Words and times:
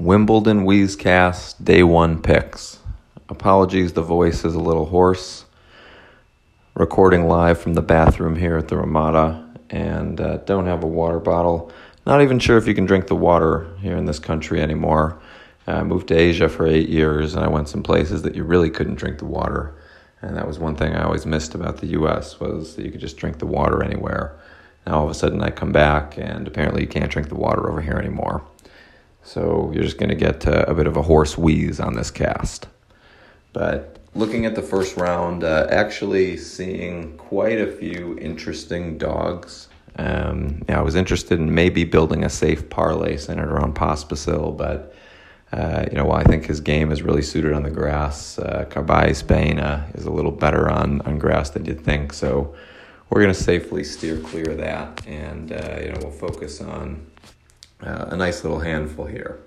Wimbledon 0.00 0.64
Wheezecast 0.64 1.62
Day 1.62 1.82
1 1.82 2.22
Picks. 2.22 2.78
Apologies, 3.28 3.92
the 3.92 4.00
voice 4.00 4.46
is 4.46 4.54
a 4.54 4.58
little 4.58 4.86
hoarse. 4.86 5.44
Recording 6.72 7.28
live 7.28 7.60
from 7.60 7.74
the 7.74 7.82
bathroom 7.82 8.34
here 8.34 8.56
at 8.56 8.68
the 8.68 8.78
Ramada 8.78 9.46
and 9.68 10.18
uh, 10.18 10.38
don't 10.38 10.64
have 10.64 10.82
a 10.82 10.86
water 10.86 11.18
bottle. 11.20 11.70
Not 12.06 12.22
even 12.22 12.38
sure 12.38 12.56
if 12.56 12.66
you 12.66 12.74
can 12.74 12.86
drink 12.86 13.08
the 13.08 13.14
water 13.14 13.76
here 13.82 13.94
in 13.94 14.06
this 14.06 14.18
country 14.18 14.62
anymore. 14.62 15.20
Uh, 15.68 15.72
I 15.72 15.82
moved 15.82 16.08
to 16.08 16.16
Asia 16.16 16.48
for 16.48 16.66
eight 16.66 16.88
years 16.88 17.34
and 17.34 17.44
I 17.44 17.48
went 17.48 17.68
some 17.68 17.82
places 17.82 18.22
that 18.22 18.34
you 18.34 18.42
really 18.42 18.70
couldn't 18.70 18.94
drink 18.94 19.18
the 19.18 19.26
water. 19.26 19.74
And 20.22 20.34
that 20.34 20.46
was 20.46 20.58
one 20.58 20.76
thing 20.76 20.94
I 20.94 21.04
always 21.04 21.26
missed 21.26 21.54
about 21.54 21.76
the 21.76 21.88
US 21.88 22.40
was 22.40 22.74
that 22.76 22.86
you 22.86 22.90
could 22.90 23.02
just 23.02 23.18
drink 23.18 23.38
the 23.38 23.44
water 23.44 23.84
anywhere. 23.84 24.34
Now 24.86 25.00
all 25.00 25.04
of 25.04 25.10
a 25.10 25.14
sudden 25.14 25.42
I 25.42 25.50
come 25.50 25.72
back 25.72 26.16
and 26.16 26.48
apparently 26.48 26.80
you 26.80 26.88
can't 26.88 27.12
drink 27.12 27.28
the 27.28 27.34
water 27.34 27.70
over 27.70 27.82
here 27.82 27.98
anymore. 27.98 28.42
So 29.22 29.70
you're 29.72 29.84
just 29.84 29.98
going 29.98 30.08
to 30.08 30.14
get 30.14 30.46
uh, 30.46 30.64
a 30.66 30.74
bit 30.74 30.86
of 30.86 30.96
a 30.96 31.02
horse 31.02 31.36
wheeze 31.36 31.80
on 31.80 31.94
this 31.94 32.10
cast. 32.10 32.68
But 33.52 33.98
looking 34.14 34.46
at 34.46 34.54
the 34.54 34.62
first 34.62 34.96
round, 34.96 35.44
uh, 35.44 35.66
actually 35.70 36.36
seeing 36.36 37.16
quite 37.16 37.60
a 37.60 37.70
few 37.70 38.18
interesting 38.18 38.98
dogs. 38.98 39.68
Um, 39.96 40.62
yeah, 40.68 40.78
I 40.78 40.82
was 40.82 40.94
interested 40.94 41.38
in 41.38 41.54
maybe 41.54 41.84
building 41.84 42.24
a 42.24 42.30
safe 42.30 42.70
parlay 42.70 43.16
centered 43.16 43.50
around 43.50 43.74
Pospisil, 43.74 44.56
but 44.56 44.94
uh, 45.52 45.84
you 45.90 45.96
know, 45.96 46.04
while 46.04 46.18
I 46.18 46.24
think 46.24 46.46
his 46.46 46.60
game 46.60 46.92
is 46.92 47.02
really 47.02 47.22
suited 47.22 47.52
on 47.52 47.64
the 47.64 47.70
grass, 47.70 48.38
uh, 48.38 48.66
Carballés 48.70 49.26
Baena 49.26 49.90
is 49.94 50.04
a 50.04 50.10
little 50.10 50.30
better 50.30 50.70
on, 50.70 51.00
on 51.02 51.18
grass 51.18 51.50
than 51.50 51.64
you'd 51.64 51.80
think. 51.80 52.12
So 52.12 52.54
we're 53.08 53.20
going 53.20 53.34
to 53.34 53.40
safely 53.40 53.82
steer 53.82 54.18
clear 54.18 54.52
of 54.52 54.58
that, 54.58 55.04
and 55.08 55.50
uh, 55.50 55.78
you 55.82 55.88
know, 55.88 55.98
we'll 56.02 56.12
focus 56.12 56.60
on 56.60 57.04
uh, 57.82 58.06
a 58.08 58.16
nice 58.16 58.44
little 58.44 58.60
handful 58.60 59.06
here. 59.06 59.38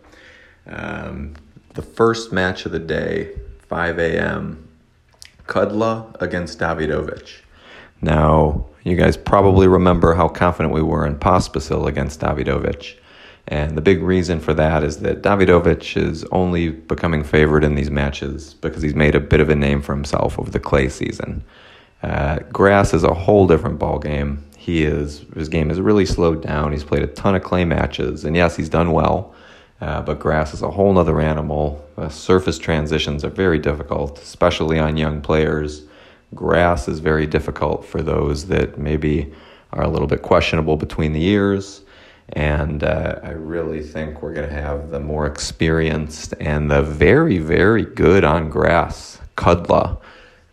Um, 0.67 1.35
the 1.73 1.81
first 1.81 2.31
match 2.31 2.65
of 2.65 2.71
the 2.71 2.79
day, 2.79 3.31
5 3.67 3.99
a.m., 3.99 4.67
Kudla 5.47 6.15
against 6.21 6.59
Davidovich. 6.59 7.41
Now, 8.01 8.65
you 8.83 8.95
guys 8.95 9.17
probably 9.17 9.67
remember 9.67 10.13
how 10.13 10.27
confident 10.27 10.73
we 10.73 10.81
were 10.81 11.05
in 11.05 11.17
Pospisil 11.17 11.87
against 11.87 12.19
Davidovich. 12.19 12.95
And 13.47 13.77
the 13.77 13.81
big 13.81 14.01
reason 14.01 14.39
for 14.39 14.53
that 14.53 14.83
is 14.83 14.97
that 14.99 15.21
Davidovich 15.21 15.97
is 15.97 16.23
only 16.31 16.69
becoming 16.69 17.23
favored 17.23 17.63
in 17.63 17.75
these 17.75 17.91
matches 17.91 18.53
because 18.55 18.81
he's 18.81 18.95
made 18.95 19.15
a 19.15 19.19
bit 19.19 19.41
of 19.41 19.49
a 19.49 19.55
name 19.55 19.81
for 19.81 19.93
himself 19.93 20.39
over 20.39 20.49
the 20.49 20.59
clay 20.59 20.87
season. 20.87 21.43
Uh, 22.01 22.39
grass 22.51 22.93
is 22.93 23.03
a 23.03 23.13
whole 23.13 23.47
different 23.47 23.79
ball 23.79 23.99
game 23.99 24.43
he 24.63 24.85
is 24.85 25.25
his 25.35 25.49
game 25.49 25.67
has 25.67 25.81
really 25.81 26.05
slowed 26.05 26.41
down. 26.41 26.71
He's 26.71 26.85
played 26.85 27.03
a 27.03 27.07
ton 27.07 27.35
of 27.35 27.43
clay 27.43 27.65
matches, 27.65 28.23
and 28.23 28.33
yes, 28.33 28.55
he's 28.55 28.69
done 28.69 28.93
well. 28.93 29.35
Uh, 29.81 30.01
but 30.01 30.19
grass 30.19 30.53
is 30.53 30.61
a 30.61 30.71
whole 30.71 30.97
other 30.97 31.19
animal. 31.19 31.85
Uh, 31.97 32.07
surface 32.07 32.57
transitions 32.57 33.25
are 33.25 33.29
very 33.29 33.59
difficult, 33.59 34.19
especially 34.19 34.79
on 34.79 34.95
young 34.95 35.19
players. 35.19 35.83
Grass 36.33 36.87
is 36.87 36.99
very 36.99 37.27
difficult 37.27 37.83
for 37.83 38.01
those 38.01 38.47
that 38.47 38.77
maybe 38.77 39.33
are 39.73 39.83
a 39.83 39.89
little 39.89 40.07
bit 40.07 40.21
questionable 40.21 40.77
between 40.77 41.11
the 41.11 41.19
years. 41.19 41.81
And 42.29 42.85
uh, 42.85 43.19
I 43.21 43.31
really 43.31 43.83
think 43.83 44.21
we're 44.21 44.33
going 44.33 44.47
to 44.47 44.55
have 44.55 44.91
the 44.91 45.01
more 45.01 45.25
experienced 45.25 46.35
and 46.39 46.71
the 46.71 46.83
very, 46.83 47.37
very 47.37 47.83
good 47.83 48.23
on 48.23 48.49
grass, 48.49 49.19
Kudla. 49.35 49.99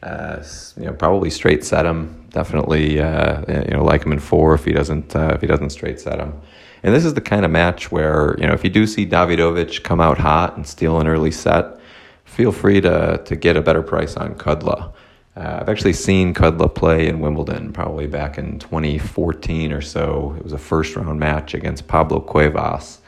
Uh, 0.03 0.43
you 0.79 0.87
know, 0.87 0.93
probably 0.93 1.29
straight 1.29 1.63
set 1.63 1.85
him 1.85 2.21
definitely 2.31 3.01
uh, 3.01 3.43
you 3.49 3.73
know 3.73 3.85
like 3.85 4.05
him 4.05 4.13
in 4.13 4.19
four 4.19 4.55
if 4.55 4.65
he 4.65 4.73
doesn't 4.73 5.15
uh, 5.15 5.33
if 5.35 5.41
he 5.41 5.47
doesn't 5.47 5.71
straight 5.71 6.01
set 6.01 6.19
him. 6.19 6.41
And 6.83 6.95
this 6.95 7.05
is 7.05 7.13
the 7.13 7.21
kind 7.21 7.45
of 7.45 7.51
match 7.51 7.93
where 7.93 8.37
you 8.39 8.47
know 8.47 8.55
if 8.55 8.65
you 8.65 8.71
do 8.71 8.87
see 8.87 9.07
Davidovich 9.07 9.83
come 9.83 10.01
out 10.01 10.19
hot 10.19 10.57
and 10.57 10.67
steal 10.67 11.01
an 11.01 11.07
early 11.07 11.31
set, 11.31 11.79
feel 12.25 12.53
free 12.53 12.81
to 12.81 13.23
to 13.25 13.37
get 13.37 13.57
a 13.57 13.61
better 13.61 13.83
price 13.83 14.17
on 14.17 14.35
Kudla. 14.35 14.93
Uh, 15.37 15.59
I've 15.61 15.69
actually 15.69 15.93
seen 15.93 16.35
Kudla 16.35 16.75
play 16.75 17.09
in 17.09 17.21
Wimbledon 17.21 17.73
probably 17.73 18.07
back 18.07 18.39
in 18.39 18.59
2014 18.59 19.73
or 19.73 19.81
so. 19.81 20.35
It 20.37 20.43
was 20.43 20.53
a 20.53 20.59
first 20.59 20.97
round 20.97 21.21
match 21.21 21.55
against 21.55 21.87
Pablo 21.87 22.21
Cuevas. 22.21 22.99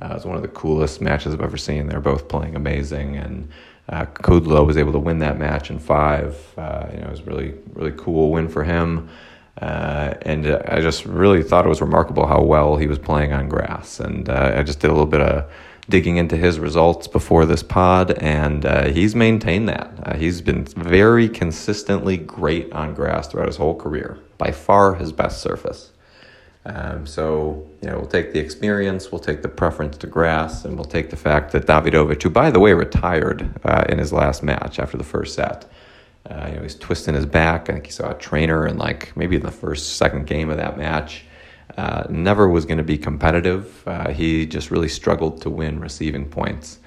Uh, 0.00 0.08
it 0.12 0.14
was 0.14 0.24
one 0.24 0.36
of 0.36 0.42
the 0.42 0.48
coolest 0.48 1.00
matches 1.00 1.34
I've 1.34 1.42
ever 1.42 1.58
seen. 1.58 1.86
They're 1.86 2.00
both 2.00 2.28
playing 2.28 2.56
amazing 2.56 3.16
and 3.16 3.48
uh, 3.90 4.06
Kudla 4.06 4.64
was 4.64 4.76
able 4.76 4.92
to 4.92 4.98
win 4.98 5.18
that 5.18 5.38
match 5.38 5.70
in 5.70 5.78
five. 5.78 6.36
Uh, 6.56 6.86
you 6.92 7.00
know, 7.00 7.08
it 7.08 7.10
was 7.10 7.22
really 7.22 7.54
really 7.74 7.92
cool 7.96 8.30
win 8.30 8.48
for 8.48 8.64
him. 8.64 9.08
Uh, 9.60 10.14
and 10.22 10.46
I 10.46 10.80
just 10.80 11.04
really 11.04 11.42
thought 11.42 11.66
it 11.66 11.68
was 11.68 11.82
remarkable 11.82 12.26
how 12.26 12.40
well 12.40 12.76
he 12.76 12.86
was 12.86 12.98
playing 12.98 13.34
on 13.34 13.48
grass. 13.48 14.00
And 14.00 14.28
uh, 14.28 14.54
I 14.56 14.62
just 14.62 14.80
did 14.80 14.88
a 14.88 14.94
little 14.94 15.06
bit 15.06 15.20
of 15.20 15.50
digging 15.90 16.16
into 16.16 16.36
his 16.36 16.58
results 16.58 17.08
before 17.08 17.44
this 17.44 17.62
pod, 17.62 18.12
and 18.22 18.64
uh, 18.64 18.88
he's 18.88 19.14
maintained 19.14 19.68
that. 19.68 19.92
Uh, 20.02 20.16
he's 20.16 20.40
been 20.40 20.64
very 20.64 21.28
consistently 21.28 22.16
great 22.16 22.72
on 22.72 22.94
grass 22.94 23.28
throughout 23.28 23.48
his 23.48 23.56
whole 23.56 23.74
career, 23.74 24.18
by 24.38 24.52
far 24.52 24.94
his 24.94 25.12
best 25.12 25.42
surface. 25.42 25.90
Um, 26.66 27.06
so, 27.06 27.66
you 27.80 27.88
know, 27.88 27.98
we'll 27.98 28.06
take 28.06 28.32
the 28.32 28.38
experience, 28.38 29.10
we'll 29.10 29.20
take 29.20 29.40
the 29.40 29.48
preference 29.48 29.96
to 29.98 30.06
grass, 30.06 30.64
and 30.64 30.76
we'll 30.76 30.84
take 30.84 31.08
the 31.08 31.16
fact 31.16 31.52
that 31.52 31.66
Davidovich, 31.66 32.22
who, 32.22 32.30
by 32.30 32.50
the 32.50 32.60
way, 32.60 32.74
retired 32.74 33.48
uh, 33.64 33.84
in 33.88 33.98
his 33.98 34.12
last 34.12 34.42
match 34.42 34.78
after 34.78 34.98
the 34.98 35.04
first 35.04 35.34
set, 35.34 35.70
uh, 36.28 36.46
you 36.50 36.56
know, 36.56 36.62
he's 36.62 36.74
twisting 36.74 37.14
his 37.14 37.24
back. 37.24 37.70
I 37.70 37.72
think 37.72 37.86
he 37.86 37.92
saw 37.92 38.10
a 38.10 38.14
trainer 38.14 38.66
in 38.66 38.76
like 38.76 39.16
maybe 39.16 39.36
in 39.36 39.42
the 39.42 39.50
first, 39.50 39.96
second 39.96 40.26
game 40.26 40.50
of 40.50 40.58
that 40.58 40.76
match. 40.76 41.24
Uh, 41.76 42.04
never 42.10 42.48
was 42.48 42.66
going 42.66 42.78
to 42.78 42.84
be 42.84 42.98
competitive. 42.98 43.82
Uh, 43.86 44.10
he 44.10 44.44
just 44.44 44.70
really 44.70 44.88
struggled 44.88 45.40
to 45.42 45.50
win 45.50 45.80
receiving 45.80 46.28
points. 46.28 46.78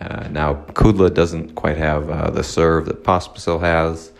Uh, 0.00 0.28
now, 0.28 0.54
Kudla 0.54 1.12
doesn't 1.12 1.54
quite 1.54 1.76
have 1.76 2.08
uh, 2.08 2.30
the 2.30 2.42
serve 2.42 2.86
that 2.86 3.04
Pospisil 3.04 3.60
has. 3.60 4.12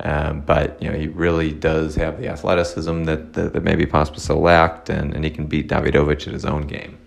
Um, 0.00 0.42
but 0.42 0.80
you 0.82 0.90
know 0.90 0.98
he 0.98 1.08
really 1.08 1.52
does 1.52 1.94
have 1.94 2.20
the 2.20 2.28
athleticism 2.28 3.04
that 3.04 3.32
that, 3.32 3.54
that 3.54 3.62
maybe 3.62 3.86
Pospisil 3.86 4.40
lacked, 4.40 4.90
and, 4.90 5.14
and 5.14 5.24
he 5.24 5.30
can 5.30 5.46
beat 5.46 5.68
Davidovich 5.68 6.26
at 6.26 6.34
his 6.34 6.44
own 6.44 6.66
game. 6.66 6.98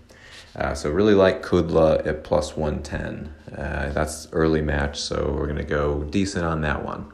Uh, 0.56 0.74
so 0.74 0.90
really 0.90 1.14
like 1.14 1.42
Kudla 1.42 2.04
at 2.04 2.24
plus 2.24 2.56
110. 2.56 3.32
Uh, 3.56 3.92
that's 3.92 4.28
early 4.32 4.60
match, 4.60 5.00
so 5.00 5.32
we're 5.36 5.46
to 5.56 5.64
go 5.64 6.02
decent 6.04 6.44
on 6.44 6.60
that 6.62 6.84
one. 6.84 7.12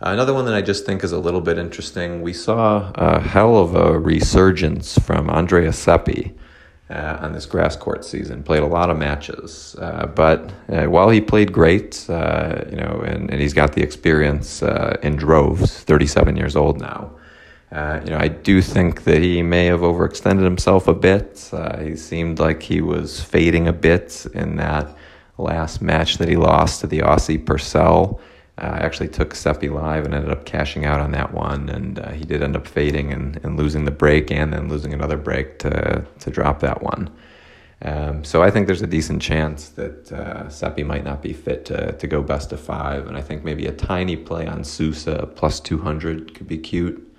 Another 0.00 0.34
one 0.34 0.44
that 0.46 0.54
I 0.54 0.62
just 0.62 0.84
think 0.84 1.04
is 1.04 1.12
a 1.12 1.18
little 1.18 1.40
bit 1.40 1.58
interesting. 1.58 2.22
We 2.22 2.32
saw 2.32 2.90
a 2.94 3.20
hell 3.20 3.56
of 3.56 3.74
a 3.74 3.98
resurgence 3.98 4.98
from 4.98 5.30
Andrea 5.30 5.72
Seppi 5.72 6.34
uh, 6.90 7.18
on 7.20 7.32
this 7.32 7.46
grass 7.46 7.76
court 7.76 8.04
season. 8.04 8.42
Played 8.42 8.62
a 8.62 8.66
lot 8.66 8.90
of 8.90 8.98
matches, 8.98 9.74
uh, 9.80 10.06
but 10.06 10.52
uh, 10.68 10.84
while 10.84 11.08
he 11.08 11.20
played 11.20 11.52
great, 11.52 12.04
uh, 12.08 12.62
you 12.68 12.76
know, 12.76 13.02
and, 13.06 13.30
and 13.30 13.40
he's 13.40 13.54
got 13.54 13.72
the 13.72 13.82
experience 13.82 14.62
uh, 14.62 14.96
in 15.02 15.16
droves. 15.16 15.82
Thirty-seven 15.84 16.36
years 16.36 16.56
old 16.56 16.80
now. 16.80 17.10
Uh, 17.72 18.00
you 18.04 18.10
know, 18.10 18.18
I 18.18 18.28
do 18.28 18.62
think 18.62 19.02
that 19.04 19.20
he 19.20 19.42
may 19.42 19.66
have 19.66 19.80
overextended 19.80 20.44
himself 20.44 20.86
a 20.86 20.94
bit. 20.94 21.50
he 21.80 21.96
seemed 21.96 22.38
like 22.38 22.62
he 22.62 22.80
was 22.80 23.20
fading 23.20 23.66
a 23.66 23.72
bit 23.72 24.26
in 24.32 24.56
that 24.56 24.96
last 25.38 25.82
match 25.82 26.18
that 26.18 26.28
he 26.28 26.36
lost 26.36 26.82
to 26.82 26.86
the 26.86 27.00
Aussie 27.00 27.44
Purcell. 27.44 28.20
Uh, 28.56 28.66
I 28.66 28.78
actually 28.78 29.08
took 29.08 29.34
Seppi 29.34 29.68
live 29.68 30.04
and 30.04 30.14
ended 30.14 30.30
up 30.30 30.44
cashing 30.44 30.84
out 30.84 31.00
on 31.00 31.10
that 31.12 31.34
one, 31.34 31.68
and 31.68 31.98
uh, 31.98 32.10
he 32.12 32.24
did 32.24 32.42
end 32.42 32.54
up 32.54 32.66
fading 32.66 33.12
and, 33.12 33.40
and 33.42 33.56
losing 33.56 33.84
the 33.84 33.90
break 33.90 34.30
and 34.30 34.52
then 34.52 34.68
losing 34.68 34.94
another 34.94 35.16
break 35.16 35.58
to 35.60 36.06
to 36.20 36.30
drop 36.30 36.60
that 36.60 36.82
one. 36.82 37.10
Um, 37.82 38.24
so 38.24 38.42
I 38.42 38.50
think 38.50 38.66
there's 38.66 38.82
a 38.82 38.86
decent 38.86 39.20
chance 39.20 39.68
that 39.70 40.10
uh, 40.10 40.48
Seppi 40.48 40.84
might 40.84 41.04
not 41.04 41.20
be 41.20 41.32
fit 41.32 41.66
to, 41.66 41.92
to 41.92 42.06
go 42.06 42.22
best 42.22 42.52
of 42.52 42.60
five, 42.60 43.06
and 43.06 43.16
I 43.16 43.20
think 43.20 43.44
maybe 43.44 43.66
a 43.66 43.72
tiny 43.72 44.16
play 44.16 44.46
on 44.46 44.64
Sousa 44.64 45.28
plus 45.34 45.60
200 45.60 46.34
could 46.34 46.48
be 46.48 46.56
cute. 46.56 47.12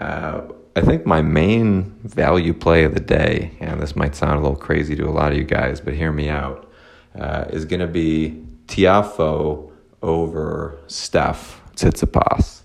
Uh, 0.00 0.42
I 0.74 0.80
think 0.80 1.06
my 1.06 1.22
main 1.22 1.96
value 2.02 2.52
play 2.52 2.82
of 2.82 2.94
the 2.94 3.00
day, 3.00 3.52
and 3.60 3.80
this 3.80 3.94
might 3.94 4.16
sound 4.16 4.40
a 4.40 4.42
little 4.42 4.56
crazy 4.56 4.96
to 4.96 5.04
a 5.04 5.12
lot 5.12 5.30
of 5.30 5.38
you 5.38 5.44
guys, 5.44 5.80
but 5.80 5.94
hear 5.94 6.10
me 6.10 6.28
out, 6.28 6.68
uh, 7.16 7.44
is 7.50 7.64
going 7.64 7.80
to 7.80 7.86
be 7.86 8.42
Tiafoe 8.66 9.70
over 10.04 10.78
Steph 10.86 11.60
Tsitsipas. 11.74 12.60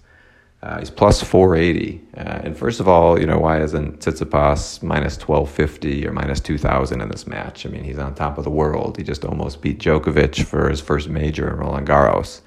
Uh, 0.62 0.80
he's 0.80 0.90
plus 0.90 1.24
480. 1.24 2.02
Uh, 2.18 2.20
and 2.44 2.58
first 2.58 2.82
of 2.82 2.88
all, 2.88 3.18
you 3.18 3.26
know, 3.26 3.40
why 3.40 3.62
isn't 3.62 4.02
Tsitsipas 4.02 4.84
minus 4.84 5.16
1250 5.18 6.06
or 6.06 6.12
minus 6.12 6.42
2000 6.42 7.00
in 7.00 7.08
this 7.08 7.26
match? 7.26 7.66
I 7.66 7.70
mean, 7.70 7.86
he's 7.86 7.98
on 7.98 8.14
top 8.14 8.38
of 8.38 8.44
the 8.44 8.50
world. 8.50 8.98
He 8.98 9.04
just 9.04 9.24
almost 9.24 9.62
beat 9.62 9.80
Djokovic 9.80 10.44
for 10.44 10.70
his 10.70 10.82
first 10.82 11.08
major 11.08 11.50
in 11.50 11.56
Roland 11.56 11.88
Garros. 11.88 12.42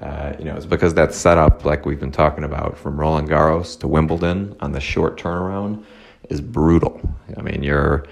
Uh, 0.00 0.32
you 0.38 0.44
know, 0.44 0.56
it's 0.56 0.64
because 0.64 0.94
that 0.94 1.12
setup, 1.12 1.64
like 1.64 1.84
we've 1.84 2.00
been 2.00 2.12
talking 2.12 2.44
about, 2.44 2.78
from 2.78 2.98
Roland 2.98 3.28
Garros 3.28 3.78
to 3.80 3.88
Wimbledon 3.88 4.56
on 4.60 4.70
the 4.70 4.80
short 4.80 5.20
turnaround 5.20 5.84
is 6.30 6.40
brutal. 6.40 7.00
I 7.36 7.42
mean, 7.42 7.64
you're 7.64 8.06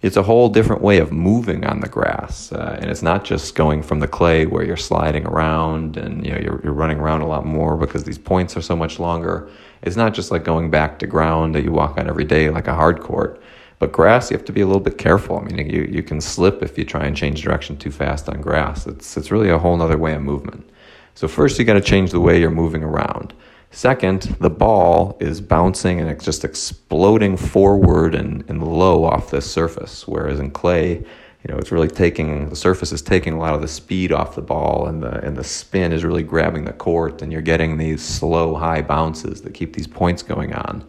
it's 0.00 0.16
a 0.16 0.22
whole 0.22 0.48
different 0.48 0.80
way 0.80 0.98
of 0.98 1.10
moving 1.10 1.64
on 1.64 1.80
the 1.80 1.88
grass, 1.88 2.52
uh, 2.52 2.78
and 2.80 2.88
it's 2.88 3.02
not 3.02 3.24
just 3.24 3.56
going 3.56 3.82
from 3.82 3.98
the 3.98 4.06
clay 4.06 4.46
where 4.46 4.62
you're 4.64 4.76
sliding 4.76 5.26
around 5.26 5.96
and 5.96 6.24
you 6.24 6.32
know 6.32 6.38
you're, 6.38 6.60
you're 6.62 6.72
running 6.72 6.98
around 6.98 7.22
a 7.22 7.26
lot 7.26 7.44
more 7.44 7.76
because 7.76 8.04
these 8.04 8.18
points 8.18 8.56
are 8.56 8.62
so 8.62 8.76
much 8.76 9.00
longer. 9.00 9.50
It's 9.82 9.96
not 9.96 10.14
just 10.14 10.30
like 10.30 10.44
going 10.44 10.70
back 10.70 10.98
to 11.00 11.06
ground 11.06 11.54
that 11.54 11.64
you 11.64 11.72
walk 11.72 11.98
on 11.98 12.08
every 12.08 12.24
day 12.24 12.48
like 12.50 12.68
a 12.68 12.74
hard 12.74 13.00
court, 13.00 13.40
But 13.78 13.92
grass, 13.92 14.30
you 14.30 14.36
have 14.36 14.46
to 14.46 14.52
be 14.52 14.60
a 14.60 14.66
little 14.66 14.82
bit 14.82 14.98
careful. 14.98 15.38
I 15.38 15.42
mean, 15.44 15.70
you, 15.70 15.82
you 15.82 16.02
can 16.02 16.20
slip 16.20 16.62
if 16.62 16.76
you 16.76 16.84
try 16.84 17.04
and 17.04 17.16
change 17.16 17.42
direction 17.42 17.76
too 17.76 17.90
fast 17.92 18.28
on 18.28 18.40
grass. 18.40 18.86
It's, 18.86 19.16
it's 19.16 19.30
really 19.30 19.50
a 19.50 19.58
whole 19.58 19.80
other 19.80 19.98
way 19.98 20.14
of 20.14 20.22
movement. 20.22 20.68
So, 21.14 21.28
first, 21.28 21.58
you 21.58 21.64
got 21.64 21.74
to 21.74 21.80
change 21.80 22.10
the 22.10 22.20
way 22.20 22.40
you're 22.40 22.50
moving 22.50 22.82
around. 22.82 23.34
Second, 23.70 24.22
the 24.40 24.50
ball 24.50 25.16
is 25.20 25.40
bouncing 25.40 26.00
and 26.00 26.08
it's 26.08 26.24
just 26.24 26.44
exploding 26.44 27.36
forward 27.36 28.14
and, 28.14 28.44
and 28.48 28.62
low 28.66 29.04
off 29.04 29.30
this 29.30 29.50
surface, 29.50 30.08
whereas 30.08 30.40
in 30.40 30.50
clay, 30.50 30.94
you 30.94 31.52
know, 31.52 31.58
it's 31.58 31.70
really 31.70 31.88
taking 31.88 32.48
the 32.48 32.56
surface 32.56 32.92
is 32.92 33.02
taking 33.02 33.34
a 33.34 33.38
lot 33.38 33.54
of 33.54 33.60
the 33.60 33.68
speed 33.68 34.10
off 34.10 34.34
the 34.34 34.42
ball, 34.42 34.86
and 34.86 35.02
the 35.02 35.24
and 35.24 35.36
the 35.36 35.44
spin 35.44 35.92
is 35.92 36.04
really 36.04 36.24
grabbing 36.24 36.64
the 36.64 36.72
court, 36.72 37.22
and 37.22 37.30
you're 37.30 37.42
getting 37.42 37.76
these 37.76 38.02
slow 38.02 38.54
high 38.54 38.82
bounces 38.82 39.42
that 39.42 39.54
keep 39.54 39.74
these 39.74 39.86
points 39.86 40.22
going 40.22 40.52
on. 40.52 40.84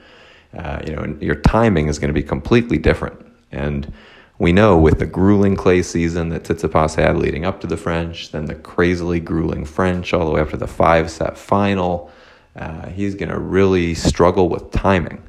Uh, 0.57 0.81
you 0.87 0.95
know, 0.95 1.17
your 1.21 1.35
timing 1.35 1.87
is 1.87 1.99
going 1.99 2.07
to 2.07 2.13
be 2.13 2.23
completely 2.23 2.79
different, 2.79 3.23
and 3.51 3.93
we 4.39 4.51
know 4.51 4.77
with 4.77 4.99
the 4.99 5.05
grueling 5.05 5.55
clay 5.55 5.83
season 5.83 6.29
that 6.29 6.43
Tsitsipas 6.43 6.95
had 6.95 7.17
leading 7.17 7.45
up 7.45 7.61
to 7.61 7.67
the 7.67 7.77
French, 7.77 8.31
then 8.31 8.45
the 8.45 8.55
crazily 8.55 9.19
grueling 9.19 9.65
French, 9.65 10.13
all 10.13 10.25
the 10.25 10.31
way 10.31 10.41
up 10.41 10.49
to 10.49 10.57
the 10.57 10.67
five 10.67 11.11
set 11.11 11.37
final 11.37 12.09
uh, 12.55 12.87
he's 12.89 13.15
going 13.15 13.29
to 13.29 13.39
really 13.39 13.93
struggle 13.93 14.49
with 14.49 14.71
timing. 14.71 15.23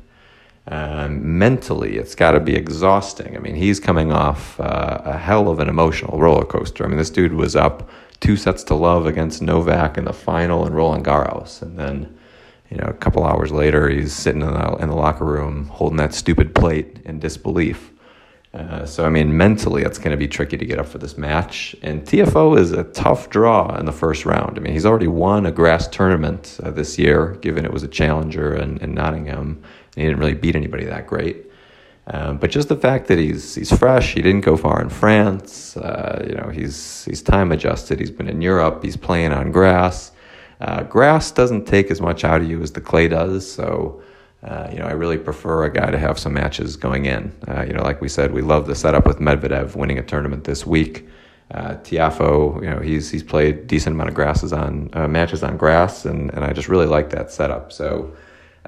Um, 0.67 1.39
mentally, 1.39 1.97
it's 1.97 2.15
got 2.15 2.33
to 2.33 2.41
be 2.41 2.55
exhausting. 2.55 3.37
I 3.37 3.41
mean, 3.41 3.57
he's 3.57 3.81
coming 3.81 4.13
off 4.13 4.61
uh, 4.61 5.01
a 5.05 5.17
hell 5.17 5.49
of 5.49 5.59
an 5.59 5.69
emotional 5.69 6.19
roller 6.19 6.45
coaster. 6.45 6.85
I 6.85 6.89
mean, 6.89 6.99
this 6.99 7.11
dude 7.11 7.33
was 7.33 7.57
up 7.57 7.91
two 8.21 8.37
sets 8.37 8.63
to 8.65 8.75
love 8.75 9.07
against 9.07 9.43
Novak 9.43 9.99
in 9.99 10.05
the 10.05 10.13
final 10.13 10.67
in 10.67 10.73
Roland 10.73 11.05
Garros, 11.05 11.63
and 11.63 11.79
then, 11.79 12.17
you 12.71 12.77
know, 12.77 12.87
a 12.87 12.93
couple 12.93 13.25
hours 13.25 13.51
later, 13.51 13.89
he's 13.89 14.13
sitting 14.13 14.43
in 14.43 14.53
the, 14.53 14.77
in 14.77 14.89
the 14.89 14.95
locker 14.95 15.25
room 15.25 15.67
holding 15.67 15.97
that 15.97 16.15
stupid 16.15 16.55
plate 16.55 16.99
in 17.05 17.19
disbelief. 17.19 17.90
Uh, 18.53 18.85
so, 18.85 19.05
I 19.05 19.11
mean, 19.11 19.37
mentally, 19.37 19.83
it's 19.83 19.99
going 19.99 20.11
to 20.11 20.17
be 20.17 20.27
tricky 20.27 20.57
to 20.57 20.65
get 20.65 20.81
up 20.81 20.87
for 20.87 20.99
this 20.99 21.17
match. 21.17 21.77
And 21.83 22.03
Tiafoe 22.03 22.59
is 22.59 22.73
a 22.73 22.83
tough 22.83 23.31
draw 23.31 23.77
in 23.77 23.87
the 23.87 23.93
first 23.93 24.27
round. 24.27 24.59
I 24.59 24.61
mean, 24.61 24.73
he's 24.73 24.87
already 24.87 25.07
won 25.07 25.47
a 25.47 25.53
grass 25.53 25.87
tournament 25.87 26.59
uh, 26.63 26.73
this 26.73 26.99
year, 26.99 27.37
given 27.43 27.65
it 27.65 27.73
was 27.73 27.85
a 27.85 27.89
challenger 27.89 28.55
in, 28.55 28.79
in 28.79 28.93
Nottingham. 28.93 29.63
he 29.95 30.03
didn't 30.03 30.19
really 30.19 30.35
beat 30.35 30.57
anybody 30.57 30.85
that 30.87 31.07
great. 31.07 31.47
Um, 32.09 32.39
but 32.39 32.51
just 32.51 32.69
the 32.69 32.77
fact 32.77 33.07
that 33.07 33.19
he's 33.19 33.55
he's 33.55 33.77
fresh, 33.77 34.15
he 34.15 34.23
didn't 34.23 34.41
go 34.41 34.57
far 34.57 34.83
in 34.83 34.89
France. 34.89 35.77
Uh, 35.77 36.27
you 36.29 36.35
know, 36.35 36.49
he's 36.49 37.05
he's 37.05 37.23
time 37.23 37.53
adjusted. 37.53 38.01
He's 38.01 38.11
been 38.11 38.29
in 38.29 38.43
Europe. 38.43 38.83
He's 38.83 38.97
playing 38.97 39.33
on 39.33 39.53
grass. 39.53 40.11
Uh, 40.61 40.83
grass 40.83 41.31
doesn't 41.31 41.67
take 41.67 41.89
as 41.91 42.01
much 42.01 42.25
out 42.25 42.41
of 42.41 42.49
you 42.49 42.63
as 42.63 42.73
the 42.73 42.81
clay 42.81 43.07
does. 43.07 43.51
So 43.51 44.03
uh, 44.43 44.69
you 44.73 44.79
know, 44.79 44.87
I 44.87 44.93
really 44.93 45.19
prefer 45.19 45.65
a 45.65 45.73
guy 45.73 45.91
to 45.91 45.99
have 45.99 46.19
some 46.19 46.33
matches 46.33 46.77
going 46.77 47.05
in. 47.05 47.33
Uh, 47.47 47.63
you 47.63 47.75
know, 47.75 47.83
like 47.83 48.01
we 48.01 48.09
said, 48.09 48.33
we 48.33 48.41
love 48.41 48.67
the 48.67 48.75
setup 48.75 49.07
with 49.07 49.19
Medvedev 49.19 49.77
winning 49.77 49.99
a 49.99 50.03
tournament 50.03 50.45
this 50.45 50.67
week. 50.67 51.07
Uh, 51.51 51.75
Tiafoe, 51.83 52.63
you 52.63 52.71
know, 52.71 52.79
he's 52.79 53.11
he's 53.11 53.25
played 53.25 53.67
decent 53.67 53.95
amount 53.95 54.09
of 54.09 54.15
grasses 54.15 54.53
on 54.53 54.89
uh, 54.95 55.09
matches 55.09 55.43
on 55.43 55.57
grass, 55.57 56.05
and, 56.07 56.33
and 56.33 56.45
I 56.45 56.53
just 56.53 56.69
really 56.69 56.87
like 56.87 57.11
that 57.11 57.31
setup. 57.31 57.73
So 57.73 58.15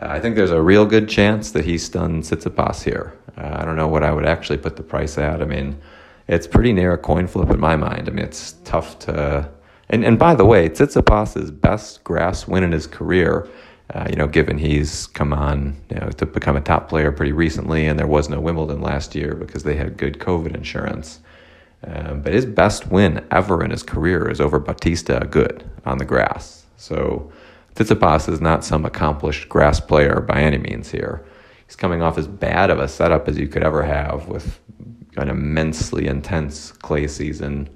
uh, 0.00 0.08
I 0.10 0.20
think 0.20 0.36
there's 0.36 0.50
a 0.50 0.60
real 0.60 0.84
good 0.84 1.08
chance 1.08 1.52
that 1.52 1.64
he's 1.64 1.88
done 1.88 2.22
Tsitsipas 2.22 2.82
here. 2.82 3.16
I 3.36 3.64
don't 3.64 3.76
know 3.76 3.88
what 3.88 4.02
I 4.02 4.12
would 4.12 4.26
actually 4.26 4.58
put 4.58 4.76
the 4.76 4.82
price 4.82 5.16
at. 5.16 5.40
I 5.40 5.46
mean, 5.46 5.80
it's 6.28 6.46
pretty 6.46 6.72
near 6.72 6.92
a 6.92 6.98
coin 6.98 7.26
flip 7.26 7.50
in 7.50 7.60
my 7.60 7.76
mind. 7.76 8.08
I 8.08 8.12
mean, 8.12 8.24
it's 8.24 8.56
tough 8.64 8.98
to. 9.00 9.48
And 9.88 10.04
and 10.04 10.18
by 10.18 10.34
the 10.34 10.44
way, 10.44 10.68
Tsitsipas's 10.68 11.50
best 11.50 12.04
grass 12.04 12.46
win 12.46 12.62
in 12.62 12.72
his 12.72 12.86
career 12.86 13.48
uh, 13.92 14.06
you 14.08 14.16
know, 14.16 14.26
given 14.26 14.58
he's 14.58 15.06
come 15.08 15.32
on 15.32 15.76
you 15.90 15.96
know, 15.98 16.08
to 16.10 16.24
become 16.24 16.56
a 16.56 16.60
top 16.60 16.88
player 16.88 17.12
pretty 17.12 17.32
recently, 17.32 17.86
and 17.86 17.98
there 17.98 18.06
was 18.06 18.28
no 18.28 18.40
Wimbledon 18.40 18.80
last 18.80 19.14
year 19.14 19.34
because 19.34 19.64
they 19.64 19.76
had 19.76 19.96
good 19.96 20.18
COVID 20.18 20.54
insurance. 20.54 21.20
Um, 21.84 22.22
but 22.22 22.32
his 22.32 22.46
best 22.46 22.86
win 22.86 23.24
ever 23.30 23.62
in 23.62 23.70
his 23.70 23.82
career 23.82 24.30
is 24.30 24.40
over 24.40 24.58
Bautista 24.58 25.20
Agut 25.20 25.62
on 25.84 25.98
the 25.98 26.04
grass. 26.04 26.64
So 26.76 27.30
Tsitsipas 27.74 28.28
is 28.28 28.40
not 28.40 28.64
some 28.64 28.84
accomplished 28.84 29.48
grass 29.48 29.80
player 29.80 30.20
by 30.20 30.40
any 30.40 30.58
means 30.58 30.90
here. 30.90 31.24
He's 31.66 31.76
coming 31.76 32.02
off 32.02 32.18
as 32.18 32.28
bad 32.28 32.70
of 32.70 32.78
a 32.78 32.88
setup 32.88 33.28
as 33.28 33.36
you 33.38 33.48
could 33.48 33.62
ever 33.62 33.82
have 33.82 34.28
with 34.28 34.60
an 35.16 35.28
immensely 35.28 36.06
intense 36.06 36.72
clay 36.72 37.06
season 37.06 37.68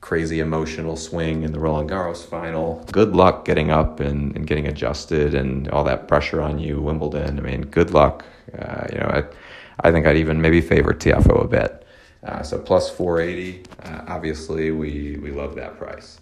crazy 0.00 0.40
emotional 0.40 0.96
swing 0.96 1.42
in 1.42 1.52
the 1.52 1.58
Roland 1.58 1.90
Garros 1.90 2.24
final. 2.24 2.84
Good 2.90 3.14
luck 3.14 3.44
getting 3.44 3.70
up 3.70 4.00
and, 4.00 4.34
and 4.34 4.46
getting 4.46 4.66
adjusted 4.66 5.34
and 5.34 5.68
all 5.68 5.84
that 5.84 6.08
pressure 6.08 6.40
on 6.40 6.58
you, 6.58 6.80
Wimbledon. 6.80 7.38
I 7.38 7.42
mean, 7.42 7.62
good 7.62 7.90
luck. 7.90 8.24
Uh, 8.58 8.86
you 8.92 8.98
know, 8.98 9.06
I, 9.06 9.24
I 9.86 9.92
think 9.92 10.06
I'd 10.06 10.16
even 10.16 10.40
maybe 10.40 10.60
favor 10.60 10.92
Tiafoe 10.92 11.44
a 11.44 11.48
bit. 11.48 11.86
Uh, 12.22 12.42
so 12.42 12.58
plus 12.58 12.90
480, 12.90 13.62
uh, 13.82 14.04
obviously 14.08 14.70
we, 14.70 15.18
we 15.22 15.30
love 15.30 15.54
that 15.54 15.78
price. 15.78 16.20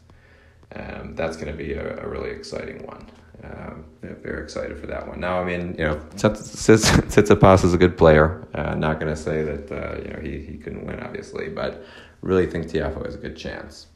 Um, 0.75 1.15
that's 1.15 1.37
going 1.37 1.51
to 1.51 1.57
be 1.57 1.73
a, 1.73 2.05
a, 2.05 2.09
really 2.09 2.31
exciting 2.31 2.87
one. 2.87 3.07
Um, 3.43 3.85
very 4.03 4.43
excited 4.43 4.79
for 4.79 4.87
that 4.87 5.09
one. 5.09 5.19
Now, 5.19 5.41
I 5.41 5.45
mean, 5.45 5.75
you 5.79 5.85
know, 5.85 5.97
Tsitsipas 6.15 7.65
is 7.65 7.73
a 7.73 7.79
good 7.79 7.97
player. 7.97 8.47
Uh, 8.55 8.75
not 8.75 9.01
going 9.01 9.13
to 9.13 9.21
say 9.21 9.43
that 9.43 9.73
uh, 9.73 9.99
you 10.03 10.13
know 10.13 10.21
he, 10.21 10.45
he 10.45 10.59
couldn't 10.59 10.85
win, 10.85 11.01
obviously, 11.01 11.49
but 11.49 11.85
really 12.21 12.47
think 12.47 12.67
Tiafoe 12.67 13.05
has 13.05 13.15
a 13.15 13.19
good 13.19 13.37
chance. 13.37 13.87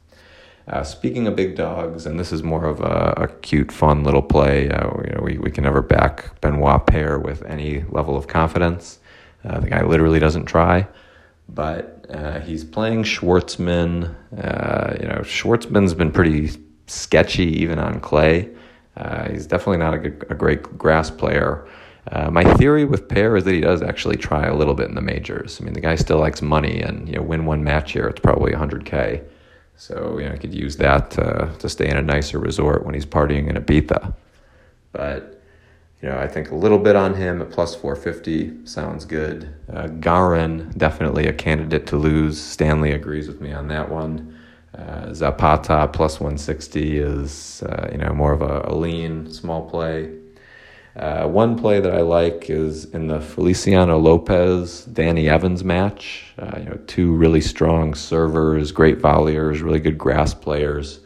Uh, 0.69 0.85
speaking 0.85 1.27
of 1.27 1.35
big 1.35 1.57
dogs, 1.57 2.07
and 2.07 2.21
this 2.21 2.33
is 2.33 2.43
more 2.43 2.65
of 2.67 2.81
a, 2.81 3.15
a 3.17 3.29
cute, 3.41 3.73
fun 3.73 4.05
little 4.05 4.23
play. 4.23 4.71
Uh, 4.71 4.91
you 5.05 5.11
know, 5.15 5.21
we, 5.23 5.39
we 5.39 5.51
can 5.51 5.65
never 5.65 5.83
back 5.83 6.41
Benoit 6.41 6.87
Paire 6.87 7.19
with 7.19 7.43
any 7.47 7.85
level 7.91 8.17
of 8.17 8.29
confidence. 8.29 9.01
Uh, 9.45 9.59
the 9.59 9.69
guy 9.69 9.83
literally 9.83 10.21
doesn't 10.21 10.45
try, 10.45 10.87
but 11.49 12.07
uh, 12.11 12.39
he's 12.41 12.63
playing 12.63 13.03
Schwartzman. 13.03 14.15
Uh, 14.37 14.97
you 15.01 15.09
know, 15.09 15.19
Schwartzman's 15.23 15.95
been 15.95 16.13
pretty 16.13 16.51
sketchy 16.87 17.61
even 17.61 17.81
on 17.81 17.99
clay. 17.99 18.49
Uh, 18.97 19.31
he's 19.31 19.47
definitely 19.47 19.79
not 19.79 19.95
a, 19.95 19.99
good, 19.99 20.25
a 20.31 20.35
great 20.35 20.63
grass 20.79 21.11
player. 21.11 21.67
Uh, 22.11 22.31
my 22.31 22.43
theory 22.55 22.85
with 22.85 23.09
Paire 23.09 23.37
is 23.37 23.45
that 23.45 23.55
he 23.55 23.61
does 23.61 23.81
actually 23.81 24.17
try 24.17 24.47
a 24.47 24.55
little 24.55 24.75
bit 24.75 24.89
in 24.89 24.95
the 24.95 25.01
majors. 25.01 25.61
I 25.61 25.65
mean, 25.65 25.73
the 25.73 25.81
guy 25.81 25.95
still 25.95 26.19
likes 26.19 26.43
money, 26.43 26.81
and 26.81 27.09
you 27.09 27.15
know, 27.15 27.23
win 27.23 27.47
one 27.47 27.63
match 27.63 27.93
here, 27.93 28.09
it's 28.09 28.21
probably 28.21 28.53
100k. 28.53 29.23
So 29.77 30.19
you 30.19 30.27
know, 30.27 30.33
he 30.33 30.39
could 30.39 30.55
use 30.55 30.77
that 30.79 31.11
to, 31.13 31.51
to 31.59 31.69
stay 31.69 31.89
in 31.89 31.97
a 31.97 32.03
nicer 32.03 32.39
resort 32.39 32.85
when 32.85 32.95
he's 32.95 33.07
partying 33.07 33.49
in 33.49 33.57
Ibiza. 33.57 34.15
But 34.93 35.41
you 36.01 36.09
know, 36.09 36.19
I 36.19 36.27
think 36.27 36.51
a 36.51 36.57
little 36.57 36.79
bit 36.79 36.97
on 36.97 37.15
him 37.15 37.41
at 37.41 37.51
plus 37.51 37.77
450 37.77 38.67
sounds 38.67 39.05
good. 39.05 39.55
Uh, 39.73 39.87
Garin 39.87 40.73
definitely 40.77 41.29
a 41.29 41.33
candidate 41.33 41.87
to 41.87 41.97
lose. 41.97 42.41
Stanley 42.41 42.91
agrees 42.93 43.29
with 43.29 43.41
me 43.41 43.53
on 43.53 43.69
that 43.69 43.89
one. 43.89 44.37
Uh, 44.77 45.13
Zapata 45.13 45.89
plus 45.93 46.19
160 46.19 46.99
is 46.99 47.63
uh, 47.63 47.89
you 47.93 47.99
know 47.99 48.13
more 48.13 48.33
of 48.33 48.43
a, 48.43 48.63
a 48.65 48.75
lean 48.75 49.31
small 49.31 49.69
play. 49.69 50.22
Uh, 50.95 51.27
one 51.27 51.59
play 51.59 51.81
that 51.81 51.95
I 51.95 52.03
like 52.03 52.51
is 52.51 52.85
in 52.87 53.07
the 53.07 53.21
Feliciano 53.21 53.99
Lopez 53.99 54.85
Danny 54.85 55.29
Evans 55.29 55.65
match. 55.65 56.35
Uh, 56.39 56.59
you 56.59 56.65
know, 56.65 56.79
two 56.87 57.13
really 57.15 57.41
strong 57.41 57.95
servers, 57.95 58.73
great 58.73 58.99
volleyers, 58.99 59.63
really 59.63 59.81
good 59.81 59.97
grass 59.97 60.35
players. 60.35 61.01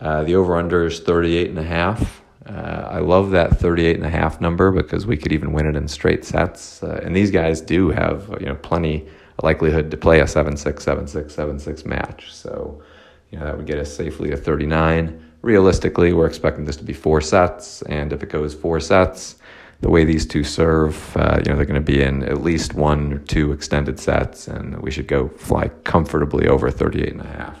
Uh, 0.00 0.24
the 0.24 0.34
over 0.34 0.56
under 0.56 0.86
is 0.86 1.00
38 1.00 1.50
and 1.50 1.58
a 1.58 1.62
half. 1.62 2.22
Uh, 2.46 2.88
I 2.90 3.00
love 3.00 3.30
that 3.32 3.58
38 3.58 3.96
and 3.96 4.06
a 4.06 4.10
half 4.10 4.40
number 4.40 4.70
because 4.70 5.04
we 5.04 5.16
could 5.16 5.32
even 5.32 5.52
win 5.52 5.66
it 5.66 5.76
in 5.76 5.86
straight 5.88 6.24
sets. 6.24 6.82
Uh, 6.82 7.00
and 7.02 7.14
these 7.14 7.30
guys 7.30 7.60
do 7.60 7.90
have, 7.90 8.34
you 8.40 8.46
know, 8.46 8.54
plenty 8.54 9.06
likelihood 9.42 9.90
to 9.90 9.96
play 9.98 10.20
a 10.20 10.24
7-6, 10.24 10.82
7-6, 10.82 11.34
7-6 11.34 11.84
match. 11.84 12.32
So, 12.32 12.82
you 13.30 13.38
know, 13.38 13.44
that 13.44 13.56
would 13.56 13.66
get 13.66 13.78
us 13.78 13.94
safely 13.94 14.30
to 14.30 14.36
39 14.36 15.25
realistically, 15.42 16.12
we're 16.12 16.26
expecting 16.26 16.64
this 16.64 16.76
to 16.76 16.84
be 16.84 16.92
four 16.92 17.20
sets, 17.20 17.82
and 17.82 18.12
if 18.12 18.22
it 18.22 18.28
goes 18.28 18.54
four 18.54 18.80
sets, 18.80 19.36
the 19.80 19.90
way 19.90 20.04
these 20.04 20.26
two 20.26 20.42
serve, 20.42 21.16
uh, 21.16 21.38
you 21.44 21.50
know, 21.50 21.56
they're 21.56 21.66
going 21.66 21.74
to 21.74 21.80
be 21.80 22.02
in 22.02 22.22
at 22.24 22.42
least 22.42 22.74
one 22.74 23.12
or 23.12 23.18
two 23.18 23.52
extended 23.52 24.00
sets, 24.00 24.48
and 24.48 24.80
we 24.80 24.90
should 24.90 25.06
go 25.06 25.28
fly 25.28 25.68
comfortably 25.84 26.48
over 26.48 26.70
38 26.70 27.12
and 27.12 27.20
a 27.20 27.26
half. 27.26 27.60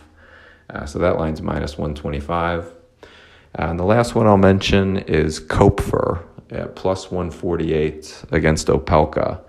Uh, 0.70 0.86
so 0.86 0.98
that 0.98 1.18
line's 1.18 1.42
minus 1.42 1.78
125. 1.78 2.64
Uh, 2.64 2.70
and 3.54 3.78
the 3.78 3.84
last 3.84 4.14
one 4.14 4.26
I'll 4.26 4.36
mention 4.36 4.98
is 4.98 5.40
Koepfer 5.40 6.22
at 6.50 6.74
plus 6.74 7.10
148 7.10 8.24
against 8.32 8.68
Opelka. 8.68 9.40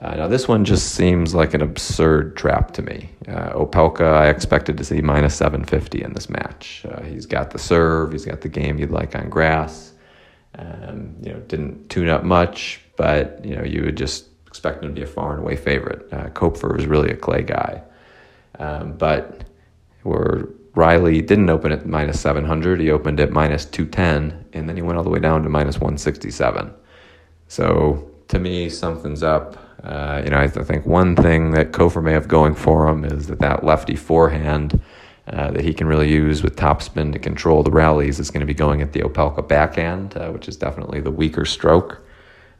Uh, 0.00 0.16
now, 0.16 0.26
this 0.26 0.48
one 0.48 0.64
just 0.64 0.94
seems 0.94 1.34
like 1.34 1.54
an 1.54 1.62
absurd 1.62 2.36
trap 2.36 2.72
to 2.72 2.82
me. 2.82 3.10
Uh, 3.28 3.52
Opelka, 3.52 4.14
I 4.14 4.28
expected 4.28 4.76
to 4.78 4.84
see 4.84 5.00
minus 5.00 5.34
750 5.36 6.02
in 6.02 6.12
this 6.12 6.28
match. 6.28 6.84
Uh, 6.90 7.02
he's 7.02 7.26
got 7.26 7.50
the 7.50 7.58
serve, 7.58 8.10
he's 8.10 8.24
got 8.24 8.40
the 8.40 8.48
game 8.48 8.78
you'd 8.78 8.90
like 8.90 9.14
on 9.14 9.28
grass. 9.28 9.92
Um, 10.56 11.14
you 11.22 11.32
know, 11.32 11.38
didn't 11.40 11.88
tune 11.88 12.08
up 12.08 12.24
much, 12.24 12.80
but 12.96 13.44
you 13.44 13.54
know, 13.54 13.62
you 13.62 13.82
would 13.82 13.96
just 13.96 14.26
expect 14.46 14.82
him 14.82 14.90
to 14.90 14.94
be 14.94 15.02
a 15.02 15.06
far 15.06 15.32
and 15.32 15.42
away 15.42 15.56
favorite. 15.56 16.12
Uh, 16.12 16.28
Koepfer 16.30 16.76
was 16.76 16.86
really 16.86 17.10
a 17.10 17.16
clay 17.16 17.42
guy, 17.42 17.82
um, 18.58 18.92
but 18.94 19.44
where 20.02 20.48
Riley 20.74 21.22
didn't 21.22 21.48
open 21.48 21.72
at 21.72 21.86
minus 21.86 22.20
700, 22.20 22.80
he 22.80 22.90
opened 22.90 23.20
at 23.20 23.30
minus 23.30 23.64
210, 23.66 24.46
and 24.52 24.68
then 24.68 24.76
he 24.76 24.82
went 24.82 24.98
all 24.98 25.04
the 25.04 25.10
way 25.10 25.20
down 25.20 25.42
to 25.42 25.48
minus 25.48 25.76
167. 25.76 26.72
So 27.48 28.11
to 28.32 28.38
me, 28.38 28.70
something's 28.70 29.22
up. 29.22 29.58
Uh, 29.84 30.22
you 30.24 30.30
know, 30.30 30.40
I, 30.40 30.46
th- 30.46 30.56
I, 30.56 30.64
think 30.64 30.86
one 30.86 31.14
thing 31.14 31.50
that 31.50 31.72
Koepfer 31.72 32.02
may 32.02 32.12
have 32.12 32.28
going 32.28 32.54
for 32.54 32.88
him 32.88 33.04
is 33.04 33.26
that 33.26 33.40
that 33.40 33.62
lefty 33.62 33.94
forehand 33.94 34.80
uh, 35.26 35.50
that 35.50 35.62
he 35.62 35.74
can 35.74 35.86
really 35.86 36.10
use 36.10 36.42
with 36.42 36.56
topspin 36.56 37.12
to 37.12 37.18
control 37.18 37.62
the 37.62 37.70
rallies 37.70 38.18
is 38.18 38.30
going 38.30 38.40
to 38.40 38.46
be 38.46 38.54
going 38.54 38.80
at 38.80 38.92
the 38.92 39.00
Opelka 39.00 39.46
backhand, 39.46 40.16
uh, 40.16 40.30
which 40.30 40.48
is 40.48 40.56
definitely 40.56 41.00
the 41.00 41.10
weaker 41.10 41.44
stroke. 41.44 42.00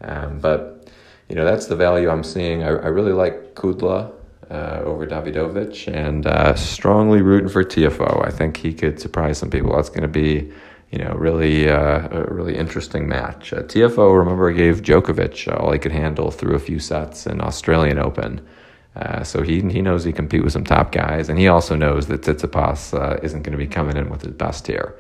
Um, 0.03 0.41
but, 0.41 0.91
you 1.29 1.37
know, 1.37 1.45
that's 1.45 1.67
the 1.67 1.77
value 1.77 2.11
I'm 2.11 2.25
seeing. 2.25 2.63
I, 2.63 2.69
I 2.69 2.89
really 2.89 3.13
like 3.13 3.55
Kudla 3.55 4.13
uh, 4.51 4.83
over 4.85 5.07
Davidovich 5.07 5.89
and 5.91 6.27
uh, 6.27 6.55
strongly 6.55 7.23
rooting 7.23 7.49
for 7.49 7.65
Tiafoe. 7.65 8.27
I 8.27 8.31
think 8.31 8.59
he 8.59 8.75
could 8.75 9.01
surprise 9.01 9.39
some 9.39 9.49
people. 9.49 9.75
That's 9.75 9.89
going 9.89 10.03
to 10.03 10.09
be 10.09 10.53
you 10.93 10.99
know, 10.99 11.15
really 11.15 11.71
uh, 11.71 12.07
a 12.11 12.33
really 12.33 12.57
interesting 12.57 13.09
match. 13.09 13.53
Uh, 13.53 13.63
Tiafoe, 13.63 14.17
remember, 14.17 14.53
gave 14.53 14.83
Djokovic 14.83 15.49
all 15.59 15.73
he 15.73 15.79
could 15.79 15.91
handle 15.93 16.31
through 16.31 16.55
a 16.55 16.59
few 16.59 16.79
sets 16.79 17.27
in 17.27 17.41
Australian 17.41 17.99
Open. 17.99 18.47
Uh, 18.95 19.25
so 19.25 19.43
he 19.43 19.63
he 19.63 19.81
knows 19.81 20.05
he 20.05 20.13
can 20.13 20.25
compete 20.25 20.45
with 20.45 20.53
some 20.53 20.65
top 20.65 20.93
guys, 20.93 21.31
and 21.31 21.39
he 21.39 21.49
also 21.49 21.75
knows 21.75 22.09
that 22.09 22.21
Tsitsipas 22.21 22.93
uh, 22.93 23.19
isn't 23.23 23.43
going 23.43 23.53
to 23.53 23.59
be 23.59 23.67
coming 23.67 23.97
in 23.97 24.11
with 24.11 24.21
his 24.21 24.35
best 24.35 24.67
here. 24.67 24.95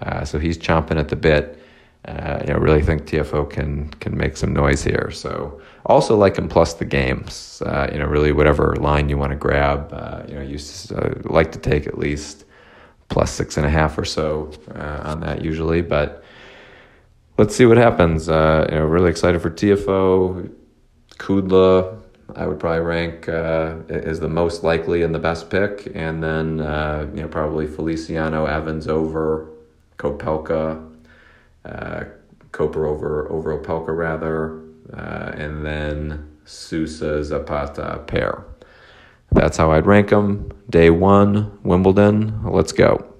Uh, 0.00 0.24
so 0.24 0.38
he's 0.38 0.56
chomping 0.56 0.98
at 0.98 1.08
the 1.08 1.16
bit. 1.16 1.60
Uh, 2.06 2.42
you 2.46 2.52
know, 2.52 2.58
really 2.58 2.82
think 2.82 3.02
Tiafoe 3.02 3.48
can 3.48 3.88
can 4.00 4.16
make 4.16 4.38
some 4.38 4.54
noise 4.54 4.82
here. 4.82 5.10
So 5.10 5.60
also 5.84 6.16
like 6.16 6.36
him 6.38 6.48
plus 6.48 6.72
the 6.72 6.86
games. 6.86 7.62
Uh, 7.66 7.90
you 7.92 7.98
know, 7.98 8.06
really 8.06 8.32
whatever 8.32 8.76
line 8.76 9.10
you 9.10 9.18
want 9.18 9.32
to 9.32 9.36
grab. 9.36 9.92
Uh, 9.92 10.22
you 10.26 10.34
know, 10.36 10.42
you 10.42 10.58
like 11.24 11.52
to 11.52 11.58
take 11.58 11.86
at 11.86 11.98
least 11.98 12.46
plus 13.08 13.30
six 13.30 13.56
and 13.56 13.66
a 13.66 13.70
half 13.70 13.96
or 13.98 14.04
so 14.04 14.50
on 14.74 15.20
that 15.20 15.44
usually, 15.44 15.82
but 15.82 16.24
let's 17.38 17.54
see 17.54 17.66
what 17.66 17.76
happens. 17.76 18.28
you 18.28 18.32
know, 18.34 18.86
really 18.88 19.10
excited 19.10 19.40
for 19.40 19.50
Tiafoe, 19.50 20.50
Kudla. 21.18 22.00
I 22.36 22.46
would 22.46 22.58
probably 22.58 22.80
rank 22.80 23.28
uh, 23.28 23.76
is 23.88 24.18
the 24.18 24.28
most 24.28 24.64
likely 24.64 25.02
and 25.02 25.14
the 25.14 25.18
best 25.18 25.50
pick, 25.50 25.90
and 25.94 26.22
then 26.22 26.60
uh, 26.60 27.08
you 27.14 27.22
know 27.22 27.28
probably 27.28 27.66
Feliciano 27.66 28.46
Evans 28.46 28.88
over 28.88 29.48
Kopelka, 29.98 30.90
uh, 31.64 32.04
Koepfer 32.50 32.88
over 32.88 33.30
over 33.30 33.58
Opelka 33.58 33.96
rather, 33.96 34.60
uh, 34.92 35.32
and 35.36 35.64
then 35.64 36.30
Sousa 36.44 37.22
Zapata 37.22 38.02
pair. 38.06 38.44
That's 39.34 39.56
how 39.56 39.72
I'd 39.72 39.86
rank 39.86 40.10
them. 40.10 40.50
Day 40.70 40.90
one, 40.90 41.58
Wimbledon. 41.64 42.40
Let's 42.44 42.72
go. 42.72 43.13